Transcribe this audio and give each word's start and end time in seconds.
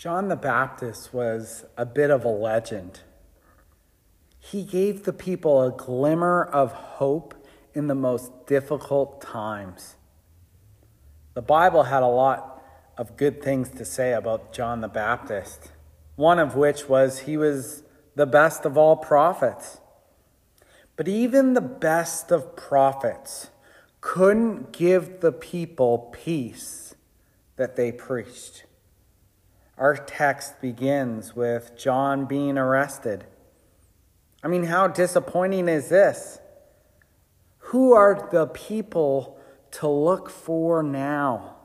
John 0.00 0.28
the 0.28 0.36
Baptist 0.36 1.12
was 1.12 1.66
a 1.76 1.84
bit 1.84 2.08
of 2.08 2.24
a 2.24 2.28
legend. 2.30 3.00
He 4.38 4.64
gave 4.64 5.04
the 5.04 5.12
people 5.12 5.62
a 5.62 5.70
glimmer 5.70 6.42
of 6.42 6.72
hope 6.72 7.34
in 7.74 7.86
the 7.86 7.94
most 7.94 8.46
difficult 8.46 9.20
times. 9.20 9.96
The 11.34 11.42
Bible 11.42 11.82
had 11.82 12.02
a 12.02 12.06
lot 12.06 12.64
of 12.96 13.18
good 13.18 13.42
things 13.42 13.68
to 13.72 13.84
say 13.84 14.14
about 14.14 14.54
John 14.54 14.80
the 14.80 14.88
Baptist, 14.88 15.70
one 16.16 16.38
of 16.38 16.56
which 16.56 16.88
was 16.88 17.18
he 17.18 17.36
was 17.36 17.82
the 18.14 18.24
best 18.24 18.64
of 18.64 18.78
all 18.78 18.96
prophets. 18.96 19.82
But 20.96 21.08
even 21.08 21.52
the 21.52 21.60
best 21.60 22.32
of 22.32 22.56
prophets 22.56 23.50
couldn't 24.00 24.72
give 24.72 25.20
the 25.20 25.30
people 25.30 26.10
peace 26.24 26.94
that 27.56 27.76
they 27.76 27.92
preached. 27.92 28.64
Our 29.80 29.96
text 29.96 30.60
begins 30.60 31.34
with 31.34 31.74
John 31.74 32.26
being 32.26 32.58
arrested. 32.58 33.24
I 34.42 34.48
mean, 34.48 34.64
how 34.64 34.88
disappointing 34.88 35.70
is 35.70 35.88
this? 35.88 36.38
Who 37.58 37.94
are 37.94 38.28
the 38.30 38.46
people 38.46 39.40
to 39.72 39.88
look 39.88 40.28
for 40.28 40.82
now? 40.82 41.56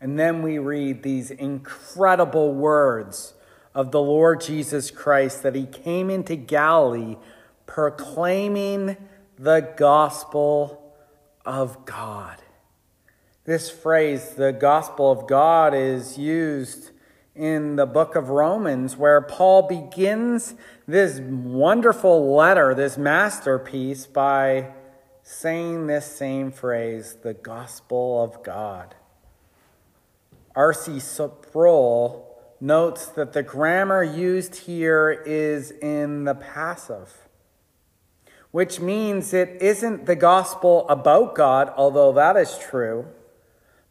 And 0.00 0.18
then 0.18 0.40
we 0.40 0.58
read 0.58 1.02
these 1.02 1.30
incredible 1.30 2.54
words 2.54 3.34
of 3.74 3.90
the 3.90 4.00
Lord 4.00 4.40
Jesus 4.40 4.90
Christ 4.90 5.42
that 5.42 5.54
he 5.54 5.66
came 5.66 6.08
into 6.08 6.36
Galilee 6.36 7.16
proclaiming 7.66 8.96
the 9.38 9.74
gospel 9.76 10.94
of 11.44 11.84
God. 11.84 12.38
This 13.48 13.70
phrase, 13.70 14.34
the 14.34 14.52
gospel 14.52 15.10
of 15.10 15.26
God, 15.26 15.72
is 15.72 16.18
used 16.18 16.90
in 17.34 17.76
the 17.76 17.86
book 17.86 18.14
of 18.14 18.28
Romans, 18.28 18.98
where 18.98 19.22
Paul 19.22 19.62
begins 19.62 20.54
this 20.86 21.18
wonderful 21.18 22.34
letter, 22.36 22.74
this 22.74 22.98
masterpiece, 22.98 24.04
by 24.04 24.74
saying 25.22 25.86
this 25.86 26.04
same 26.04 26.52
phrase, 26.52 27.16
the 27.22 27.32
gospel 27.32 28.22
of 28.22 28.42
God. 28.42 28.94
R.C. 30.54 31.00
Sproul 31.00 32.38
notes 32.60 33.06
that 33.06 33.32
the 33.32 33.42
grammar 33.42 34.04
used 34.04 34.56
here 34.56 35.22
is 35.24 35.70
in 35.70 36.24
the 36.24 36.34
passive 36.34 37.14
which 38.50 38.80
means 38.80 39.34
it 39.34 39.60
isn't 39.60 40.06
the 40.06 40.16
gospel 40.16 40.88
about 40.88 41.34
God, 41.34 41.70
although 41.76 42.12
that 42.12 42.34
is 42.34 42.58
true, 42.58 43.06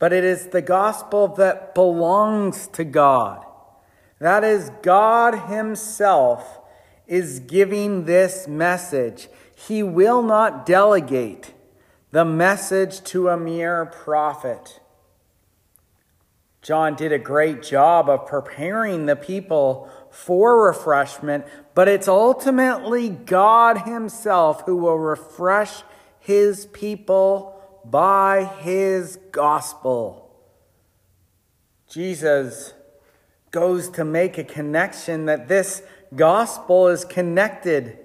but 0.00 0.14
it 0.14 0.24
is 0.24 0.46
the 0.46 0.62
gospel 0.62 1.28
that 1.28 1.74
belongs 1.74 2.66
to 2.68 2.82
God. 2.82 3.44
That 4.18 4.42
is, 4.42 4.70
God 4.82 5.48
Himself 5.50 6.58
is 7.06 7.38
giving 7.40 8.06
this 8.06 8.48
message. 8.48 9.28
He 9.54 9.82
will 9.82 10.22
not 10.22 10.64
delegate 10.64 11.52
the 12.12 12.24
message 12.24 13.02
to 13.04 13.28
a 13.28 13.36
mere 13.36 13.84
prophet. 13.84 14.80
John 16.62 16.94
did 16.94 17.12
a 17.12 17.18
great 17.18 17.62
job 17.62 18.08
of 18.08 18.26
preparing 18.26 19.04
the 19.04 19.16
people 19.16 19.90
for 20.10 20.66
refreshment, 20.66 21.44
but 21.74 21.88
it's 21.88 22.08
ultimately 22.08 23.10
God 23.10 23.82
Himself 23.82 24.62
who 24.64 24.76
will 24.76 24.98
refresh 24.98 25.82
His 26.18 26.66
people 26.66 27.59
by 27.84 28.44
His 28.44 29.18
gospel. 29.32 30.30
Jesus 31.88 32.72
goes 33.50 33.88
to 33.90 34.04
make 34.04 34.38
a 34.38 34.44
connection 34.44 35.26
that 35.26 35.48
this 35.48 35.82
gospel 36.14 36.88
is 36.88 37.04
connected 37.04 37.98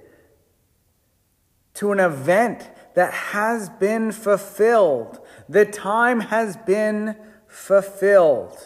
to 1.75 1.91
an 1.91 1.99
event 1.99 2.69
that 2.95 3.13
has 3.13 3.69
been 3.69 4.11
fulfilled. 4.11 5.19
The 5.47 5.65
time 5.65 6.21
has 6.21 6.57
been 6.57 7.15
fulfilled. 7.47 8.57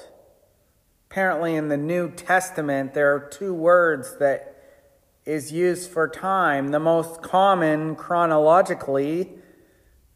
Apparently, 1.09 1.56
in 1.56 1.69
the 1.69 1.78
New 1.78 2.12
Testament, 2.12 2.94
there 2.94 3.13
are 3.16 3.19
two 3.19 3.53
words 3.53 4.17
that 4.19 4.56
is 5.25 5.51
used 5.51 5.89
for 5.89 6.07
time. 6.07 6.69
The 6.69 6.79
most 6.79 7.22
common 7.22 7.95
chronologically, 7.95 9.31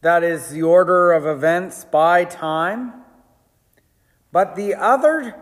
that 0.04 0.22
is 0.22 0.50
the 0.50 0.60
order 0.60 1.12
of 1.12 1.26
events 1.26 1.86
by 1.86 2.26
time. 2.26 2.92
But 4.32 4.54
the 4.54 4.74
other 4.74 5.34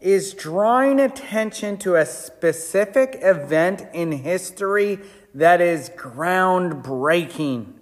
is 0.00 0.34
drawing 0.34 0.98
attention 0.98 1.76
to 1.78 1.94
a 1.94 2.04
specific 2.04 3.16
event 3.22 3.86
in 3.94 4.10
history 4.10 4.98
that 5.34 5.60
is 5.60 5.90
groundbreaking. 5.90 7.74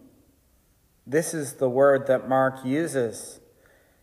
This 1.07 1.33
is 1.33 1.55
the 1.55 1.71
word 1.71 2.07
that 2.07 2.29
Mark 2.29 2.63
uses. 2.67 3.41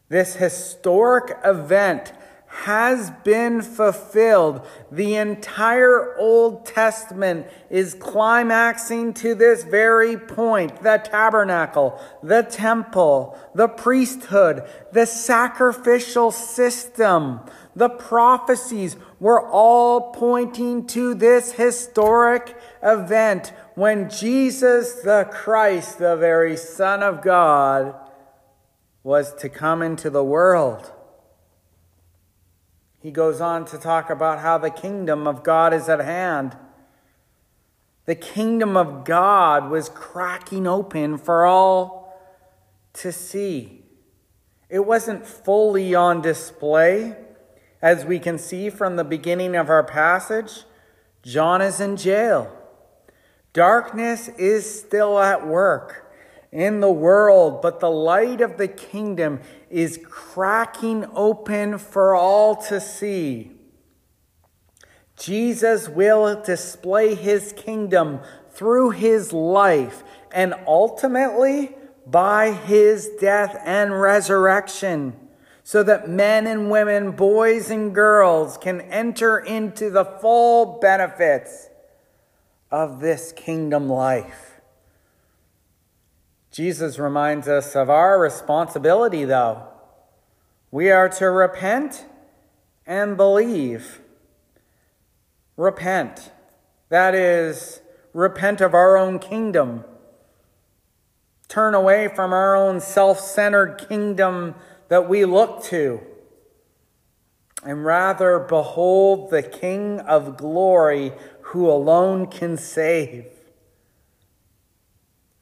This 0.09 0.37
historic 0.37 1.37
event 1.45 2.13
has 2.53 3.11
been 3.23 3.61
fulfilled. 3.61 4.65
The 4.91 5.15
entire 5.15 6.15
Old 6.17 6.65
Testament 6.67 7.47
is 7.69 7.95
climaxing 7.95 9.15
to 9.15 9.33
this 9.33 9.63
very 9.63 10.17
point. 10.17 10.83
The 10.83 11.01
tabernacle, 11.03 11.99
the 12.21 12.43
temple, 12.43 13.37
the 13.55 13.67
priesthood, 13.67 14.63
the 14.91 15.05
sacrificial 15.07 16.31
system, 16.31 17.39
the 17.75 17.89
prophecies 17.89 18.97
were 19.19 19.45
all 19.49 20.13
pointing 20.13 20.85
to 20.87 21.15
this 21.15 21.53
historic 21.53 22.55
event 22.83 23.51
when 23.73 24.11
Jesus 24.11 24.93
the 25.01 25.27
Christ, 25.31 25.97
the 25.97 26.15
very 26.15 26.55
Son 26.55 27.01
of 27.01 27.23
God, 27.23 27.95
was 29.01 29.33
to 29.35 29.49
come 29.49 29.81
into 29.81 30.11
the 30.11 30.23
world. 30.23 30.92
He 33.03 33.11
goes 33.11 33.41
on 33.41 33.65
to 33.65 33.77
talk 33.77 34.09
about 34.09 34.39
how 34.39 34.57
the 34.57 34.69
kingdom 34.69 35.27
of 35.27 35.43
God 35.43 35.73
is 35.73 35.89
at 35.89 35.99
hand. 35.99 36.55
The 38.05 38.15
kingdom 38.15 38.77
of 38.77 39.03
God 39.03 39.69
was 39.69 39.89
cracking 39.89 40.65
open 40.65 41.17
for 41.17 41.45
all 41.45 42.17
to 42.93 43.11
see. 43.11 43.83
It 44.69 44.85
wasn't 44.85 45.27
fully 45.27 45.93
on 45.93 46.21
display. 46.21 47.17
As 47.81 48.05
we 48.05 48.19
can 48.19 48.37
see 48.37 48.69
from 48.69 48.95
the 48.95 49.03
beginning 49.03 49.57
of 49.57 49.69
our 49.69 49.83
passage, 49.83 50.63
John 51.23 51.61
is 51.61 51.81
in 51.81 51.97
jail. 51.97 52.57
Darkness 53.51 54.29
is 54.29 54.79
still 54.79 55.19
at 55.19 55.45
work 55.45 56.02
in 56.53 56.81
the 56.81 56.91
world, 56.91 57.63
but 57.63 57.79
the 57.79 57.89
light 57.89 58.39
of 58.39 58.57
the 58.57 58.67
kingdom 58.67 59.41
is 59.71 59.99
cracking 60.03 61.03
open 61.15 61.79
for 61.79 62.13
all 62.13 62.55
to 62.55 62.79
see. 62.79 63.51
Jesus 65.17 65.89
will 65.89 66.41
display 66.43 67.15
his 67.15 67.53
kingdom 67.53 68.19
through 68.51 68.91
his 68.91 69.33
life 69.33 70.03
and 70.31 70.53
ultimately 70.67 71.75
by 72.05 72.51
his 72.51 73.09
death 73.19 73.59
and 73.65 73.99
resurrection, 73.99 75.15
so 75.63 75.81
that 75.81 76.07
men 76.07 76.45
and 76.45 76.69
women, 76.69 77.11
boys 77.11 77.71
and 77.71 77.95
girls 77.95 78.59
can 78.59 78.79
enter 78.81 79.39
into 79.39 79.89
the 79.89 80.05
full 80.05 80.79
benefits 80.79 81.69
of 82.69 82.99
this 82.99 83.31
kingdom 83.31 83.89
life. 83.89 84.52
Jesus 86.53 86.99
reminds 86.99 87.47
us 87.47 87.75
of 87.75 87.89
our 87.89 88.19
responsibility, 88.19 89.25
though. 89.25 89.63
We 90.69 90.91
are 90.91 91.09
to 91.09 91.31
repent 91.31 92.05
and 92.85 93.17
believe. 93.17 93.99
Repent. 95.57 96.31
That 96.89 97.15
is, 97.15 97.81
repent 98.13 98.61
of 98.61 98.75
our 98.75 98.95
own 98.95 99.17
kingdom. 99.17 99.83
Turn 101.47 101.73
away 101.73 102.07
from 102.07 102.33
our 102.33 102.55
own 102.55 102.81
self 102.81 103.19
centered 103.19 103.83
kingdom 103.89 104.53
that 104.89 105.09
we 105.09 105.25
look 105.25 105.63
to, 105.65 106.01
and 107.65 107.83
rather 107.83 108.37
behold 108.37 109.31
the 109.31 109.41
King 109.41 110.01
of 110.01 110.37
glory 110.37 111.13
who 111.41 111.67
alone 111.67 112.27
can 112.27 112.57
save. 112.57 113.25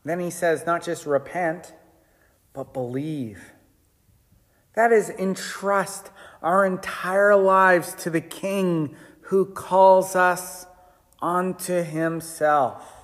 Then 0.03 0.19
he 0.19 0.29
says, 0.29 0.65
not 0.65 0.83
just 0.83 1.05
repent, 1.05 1.73
but 2.53 2.73
believe. 2.73 3.51
That 4.75 4.91
is, 4.91 5.09
entrust 5.09 6.09
our 6.41 6.65
entire 6.65 7.35
lives 7.35 7.93
to 7.95 8.09
the 8.09 8.21
King 8.21 8.95
who 9.21 9.45
calls 9.45 10.15
us 10.15 10.65
unto 11.21 11.83
himself. 11.83 13.01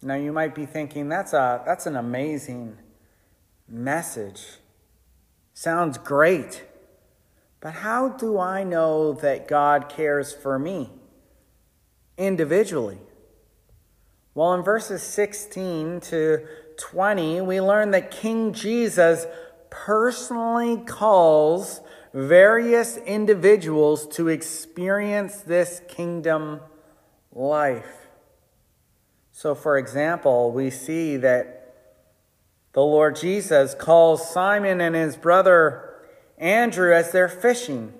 Now 0.00 0.14
you 0.14 0.32
might 0.32 0.54
be 0.54 0.66
thinking 0.66 1.08
that's 1.08 1.32
a 1.32 1.62
that's 1.64 1.86
an 1.86 1.94
amazing 1.94 2.76
message. 3.68 4.42
Sounds 5.54 5.98
great. 5.98 6.64
But 7.60 7.74
how 7.74 8.08
do 8.08 8.38
I 8.38 8.64
know 8.64 9.12
that 9.12 9.46
God 9.46 9.88
cares 9.88 10.32
for 10.32 10.58
me 10.58 10.90
individually? 12.18 12.98
Well, 14.34 14.54
in 14.54 14.62
verses 14.62 15.02
16 15.02 16.00
to 16.00 16.46
20, 16.78 17.42
we 17.42 17.60
learn 17.60 17.90
that 17.90 18.10
King 18.10 18.54
Jesus 18.54 19.26
personally 19.68 20.78
calls 20.78 21.80
various 22.14 22.96
individuals 22.96 24.06
to 24.06 24.28
experience 24.28 25.42
this 25.42 25.82
kingdom 25.86 26.60
life. 27.30 28.08
So, 29.32 29.54
for 29.54 29.76
example, 29.76 30.50
we 30.50 30.70
see 30.70 31.18
that 31.18 31.74
the 32.72 32.82
Lord 32.82 33.16
Jesus 33.16 33.74
calls 33.74 34.30
Simon 34.30 34.80
and 34.80 34.94
his 34.94 35.16
brother 35.16 35.94
Andrew 36.38 36.94
as 36.94 37.12
they're 37.12 37.28
fishing. 37.28 37.92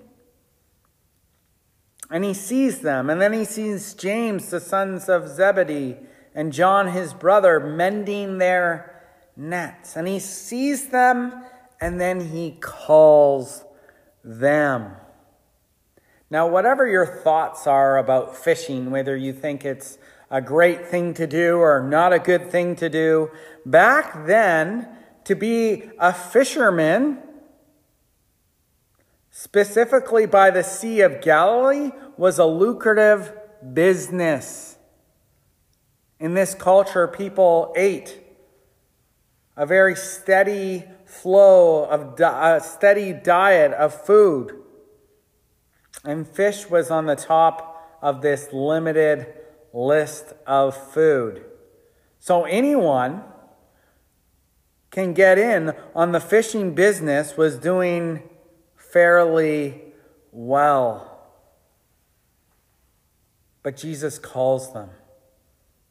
And 2.09 2.23
he 2.23 2.33
sees 2.33 2.79
them, 2.79 3.09
and 3.09 3.21
then 3.21 3.33
he 3.33 3.45
sees 3.45 3.93
James, 3.93 4.49
the 4.49 4.59
sons 4.59 5.09
of 5.09 5.27
Zebedee, 5.27 5.97
and 6.35 6.51
John, 6.51 6.87
his 6.87 7.13
brother, 7.13 7.59
mending 7.59 8.37
their 8.37 9.03
nets. 9.35 9.95
And 9.95 10.07
he 10.07 10.19
sees 10.19 10.89
them, 10.89 11.43
and 11.79 11.99
then 11.99 12.29
he 12.29 12.57
calls 12.59 13.63
them. 14.23 14.95
Now, 16.29 16.47
whatever 16.47 16.87
your 16.87 17.05
thoughts 17.05 17.67
are 17.67 17.97
about 17.97 18.35
fishing, 18.35 18.89
whether 18.89 19.15
you 19.15 19.33
think 19.33 19.65
it's 19.65 19.97
a 20.31 20.41
great 20.41 20.87
thing 20.87 21.13
to 21.13 21.27
do 21.27 21.57
or 21.57 21.83
not 21.83 22.11
a 22.11 22.19
good 22.19 22.49
thing 22.49 22.75
to 22.77 22.89
do, 22.89 23.29
back 23.65 24.25
then, 24.25 24.87
to 25.25 25.35
be 25.35 25.91
a 25.99 26.11
fisherman, 26.11 27.19
specifically 29.29 30.25
by 30.25 30.49
the 30.49 30.63
Sea 30.63 31.01
of 31.01 31.21
Galilee, 31.21 31.91
was 32.17 32.39
a 32.39 32.45
lucrative 32.45 33.31
business. 33.73 34.72
In 36.23 36.35
this 36.35 36.55
culture, 36.55 37.05
people 37.05 37.73
ate 37.75 38.17
a 39.57 39.65
very 39.65 39.93
steady 39.93 40.85
flow 41.05 41.83
of 41.83 42.15
di- 42.15 42.55
a 42.55 42.61
steady 42.61 43.11
diet 43.11 43.73
of 43.73 43.93
food. 43.93 44.57
And 46.05 46.25
fish 46.25 46.69
was 46.69 46.89
on 46.89 47.07
the 47.07 47.17
top 47.17 47.97
of 48.01 48.21
this 48.21 48.53
limited 48.53 49.33
list 49.73 50.31
of 50.47 50.77
food. 50.93 51.43
So 52.19 52.45
anyone 52.45 53.23
can 54.91 55.11
get 55.13 55.37
in 55.37 55.73
on 55.93 56.13
the 56.13 56.21
fishing 56.21 56.73
business 56.73 57.35
was 57.35 57.57
doing 57.57 58.23
fairly 58.77 59.81
well. 60.31 61.19
But 63.61 63.75
Jesus 63.75 64.17
calls 64.17 64.71
them. 64.71 64.89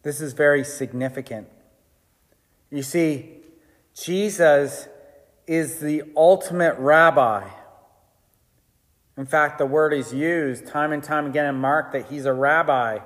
This 0.02 0.20
is 0.20 0.32
very 0.32 0.64
significant. 0.64 1.48
You 2.70 2.82
see, 2.82 3.30
Jesus 3.94 4.88
is 5.46 5.78
the 5.78 6.02
ultimate 6.16 6.76
rabbi. 6.78 7.48
In 9.16 9.26
fact, 9.26 9.58
the 9.58 9.66
word 9.66 9.92
is 9.92 10.12
used 10.12 10.66
time 10.66 10.92
and 10.92 11.02
time 11.02 11.26
again 11.26 11.46
in 11.46 11.56
Mark 11.56 11.92
that 11.92 12.06
he's 12.06 12.24
a 12.24 12.32
rabbi, 12.32 12.98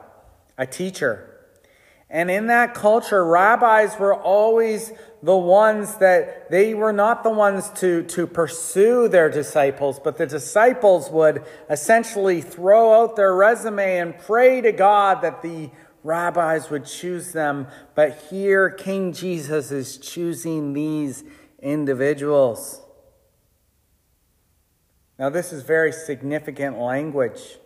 a 0.56 0.66
teacher. 0.66 1.32
And 2.08 2.30
in 2.30 2.46
that 2.46 2.72
culture, 2.74 3.26
rabbis 3.26 3.98
were 3.98 4.14
always 4.14 4.92
the 5.24 5.36
ones 5.36 5.96
that 5.96 6.48
they 6.50 6.72
were 6.72 6.92
not 6.92 7.24
the 7.24 7.30
ones 7.30 7.68
to, 7.80 8.04
to 8.04 8.28
pursue 8.28 9.08
their 9.08 9.28
disciples, 9.28 9.98
but 9.98 10.16
the 10.16 10.26
disciples 10.26 11.10
would 11.10 11.44
essentially 11.68 12.40
throw 12.40 13.02
out 13.02 13.16
their 13.16 13.34
resume 13.34 13.98
and 13.98 14.16
pray 14.16 14.60
to 14.60 14.70
God 14.70 15.22
that 15.22 15.42
the 15.42 15.70
rabbis 16.06 16.70
would 16.70 16.86
choose 16.86 17.32
them. 17.32 17.66
But 17.94 18.26
here, 18.30 18.70
King 18.70 19.12
Jesus 19.12 19.70
is 19.70 19.98
choosing 19.98 20.72
these 20.72 21.24
individuals. 21.60 22.80
Now, 25.18 25.30
this 25.30 25.52
is 25.52 25.62
very 25.62 25.92
significant 25.92 26.78
language. 26.78 27.58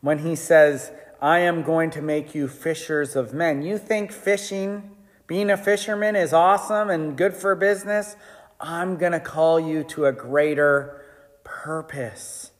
When 0.00 0.18
he 0.18 0.36
says, 0.36 0.92
I 1.20 1.40
am 1.40 1.62
going 1.62 1.90
to 1.90 2.02
make 2.02 2.34
you 2.34 2.48
fishers 2.48 3.16
of 3.16 3.34
men. 3.34 3.62
You 3.62 3.78
think 3.78 4.12
fishing, 4.12 4.96
being 5.26 5.50
a 5.50 5.56
fisherman, 5.56 6.16
is 6.16 6.32
awesome 6.32 6.88
and 6.88 7.16
good 7.16 7.34
for 7.34 7.54
business? 7.54 8.16
I'm 8.60 8.96
going 8.96 9.12
to 9.12 9.20
call 9.20 9.58
you 9.58 9.82
to 9.84 10.06
a 10.06 10.12
greater 10.12 11.04
purpose. 11.42 12.51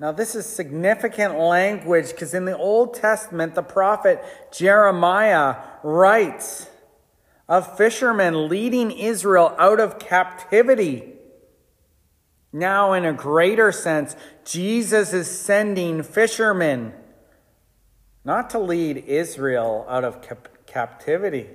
Now, 0.00 0.12
this 0.12 0.34
is 0.34 0.46
significant 0.46 1.38
language 1.38 2.08
because 2.08 2.32
in 2.32 2.46
the 2.46 2.56
Old 2.56 2.94
Testament, 2.94 3.54
the 3.54 3.62
prophet 3.62 4.24
Jeremiah 4.50 5.56
writes 5.82 6.70
of 7.46 7.76
fishermen 7.76 8.48
leading 8.48 8.92
Israel 8.92 9.54
out 9.58 9.78
of 9.78 9.98
captivity. 9.98 11.12
Now, 12.50 12.94
in 12.94 13.04
a 13.04 13.12
greater 13.12 13.72
sense, 13.72 14.16
Jesus 14.42 15.12
is 15.12 15.30
sending 15.30 16.02
fishermen 16.02 16.94
not 18.24 18.48
to 18.50 18.58
lead 18.58 19.04
Israel 19.06 19.84
out 19.86 20.04
of 20.04 20.22
cap- 20.22 20.66
captivity, 20.66 21.50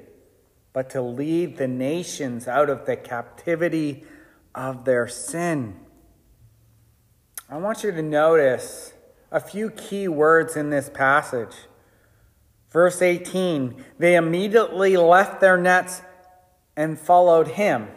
but 0.71 0.92
to 0.92 1.01
lead 1.01 1.57
the 1.57 1.68
nations 1.68 2.47
out 2.47 2.69
of 2.69 2.86
the 2.86 2.95
captivity 2.95 4.03
of 4.53 4.86
their 4.86 5.07
sin. 5.07 5.80
I 7.47 7.57
want 7.57 7.83
you 7.83 7.92
to 7.92 8.01
notice 8.01 8.94
a 9.31 9.39
few 9.39 9.69
key 9.69 10.07
words 10.07 10.56
in 10.56 10.71
this 10.71 10.89
passage. 10.89 11.56
Verse 12.71 13.03
18 13.03 13.83
They 14.00 14.15
immediately 14.15 14.97
left 14.97 15.42
their 15.42 15.57
nets 15.57 16.01
and 16.75 17.00
followed 17.00 17.50
him. 17.50 17.88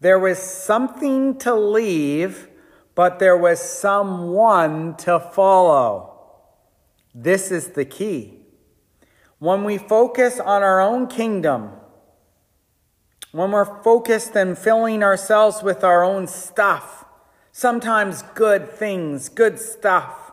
There 0.00 0.18
was 0.18 0.38
something 0.38 1.36
to 1.40 1.54
leave, 1.54 2.48
but 2.94 3.18
there 3.18 3.36
was 3.36 3.60
someone 3.60 4.96
to 4.98 5.20
follow. 5.20 6.10
This 7.14 7.50
is 7.50 7.68
the 7.68 7.84
key. 7.84 8.38
When 9.38 9.64
we 9.64 9.76
focus 9.76 10.40
on 10.40 10.62
our 10.62 10.80
own 10.80 11.06
kingdom, 11.06 11.72
when 13.32 13.50
we're 13.52 13.82
focused 13.82 14.34
and 14.36 14.56
filling 14.56 15.02
ourselves 15.02 15.62
with 15.62 15.84
our 15.84 16.02
own 16.02 16.26
stuff, 16.26 16.99
sometimes 17.52 18.22
good 18.34 18.70
things, 18.70 19.28
good 19.28 19.58
stuff, 19.58 20.30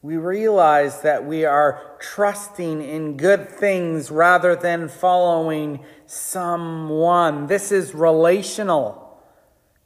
we 0.00 0.16
realize 0.16 1.02
that 1.02 1.24
we 1.24 1.44
are 1.44 1.96
trusting 1.98 2.82
in 2.82 3.16
good 3.16 3.48
things 3.48 4.10
rather 4.10 4.54
than 4.54 4.88
following 4.88 5.80
someone. 6.06 7.48
This 7.48 7.72
is 7.72 7.94
relational. 7.94 9.20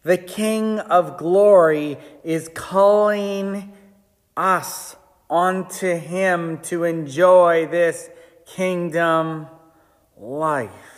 The 0.03 0.19
King 0.19 0.81
of 0.81 1.17
glory 1.17 1.97
is 2.23 2.51
calling 2.55 3.73
us 4.37 4.97
onto 5.31 5.97
Him 5.97 6.59
to 6.65 6.85
enjoy 6.85 7.67
this 7.67 8.11
kingdom 8.45 9.47
life. 10.19 10.92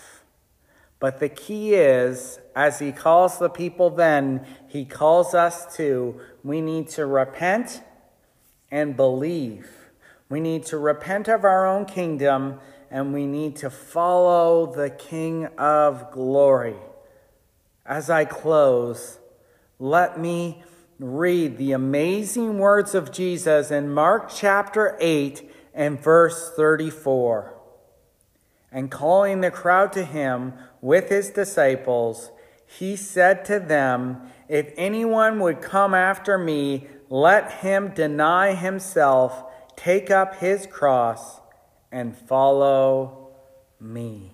But 1.05 1.21
the 1.21 1.29
key 1.29 1.75
is, 1.75 2.39
as 2.57 2.79
He 2.79 2.91
calls 2.91 3.39
the 3.39 3.51
people 3.51 3.91
then, 3.91 4.47
He 4.69 4.87
calls 4.87 5.35
us 5.35 5.77
to, 5.77 6.19
we 6.43 6.63
need 6.63 6.89
to 6.93 7.05
repent 7.05 7.83
and 8.71 8.97
believe. 8.97 9.69
We 10.31 10.41
need 10.41 10.65
to 10.65 10.79
repent 10.79 11.29
of 11.29 11.45
our 11.45 11.67
own 11.67 11.85
kingdom 11.85 12.59
and 12.91 13.13
we 13.13 13.27
need 13.27 13.57
to 13.57 13.69
follow 13.69 14.65
the 14.65 14.89
King 14.89 15.45
of 15.59 16.11
glory. 16.11 16.77
As 17.85 18.09
I 18.09 18.25
close, 18.25 19.19
let 19.79 20.19
me 20.19 20.65
read 20.99 21.59
the 21.59 21.73
amazing 21.73 22.57
words 22.57 22.95
of 22.95 23.13
Jesus 23.13 23.71
in 23.71 23.93
Mark 23.93 24.31
chapter 24.35 24.97
8 24.99 25.51
and 25.75 26.01
verse 26.01 26.51
34. 26.57 27.54
And 28.75 28.91
calling 28.91 29.41
the 29.41 29.53
crowd 29.53 29.93
to 29.93 30.05
him 30.05 30.55
with 30.81 31.09
his 31.09 31.31
disciples, 31.31 32.33
he 32.67 32.97
said 32.97 33.45
to 33.45 33.61
them, 33.61 34.33
If 34.49 34.73
anyone 34.77 35.39
would 35.39 35.63
come 35.63 35.95
after 35.95 36.37
me, 36.37 36.89
let 37.09 37.53
him 37.53 37.95
deny 37.95 38.55
himself, 38.55 39.45
take 39.77 40.11
up 40.11 40.37
his 40.41 40.67
cross, 40.67 41.41
and 41.93 42.17
follow 42.17 43.31
me. 43.81 44.33